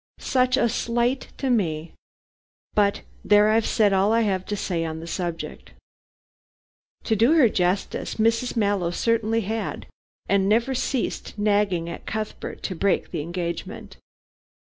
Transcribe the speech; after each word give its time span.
Such 0.17 0.57
a 0.57 0.67
slight 0.67 1.27
to 1.37 1.51
me. 1.51 1.93
But 2.73 3.03
there, 3.23 3.49
I've 3.51 3.67
said 3.67 3.93
all 3.93 4.11
I 4.11 4.21
had 4.21 4.47
to 4.47 4.55
say 4.57 4.83
on 4.83 4.99
the 4.99 5.05
subject." 5.05 5.73
To 7.03 7.15
do 7.15 7.33
her 7.33 7.47
justice, 7.47 8.15
Mrs. 8.15 8.55
Mallow 8.57 8.89
certainly 8.89 9.41
had, 9.41 9.85
and 10.27 10.49
never 10.49 10.73
ceased 10.73 11.37
nagging 11.37 11.87
at 11.87 12.07
Cuthbert 12.07 12.63
to 12.63 12.73
break 12.73 13.11
the 13.11 13.21
engagement. 13.21 13.97